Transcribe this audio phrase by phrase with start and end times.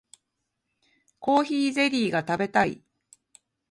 [1.19, 2.81] コーヒーゼリーが食べたい